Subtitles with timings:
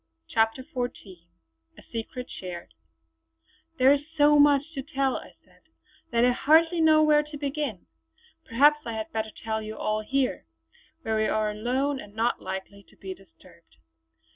[0.27, 1.25] CHAPTER XIV
[1.77, 2.73] A SECRET SHARED
[3.77, 5.61] "There is so much to tell" I said
[6.09, 7.85] "that I hardly know where to begin.
[8.43, 10.47] Perhaps I had better tell you all here,
[11.03, 13.75] where we are alone and not likely to be disturbed.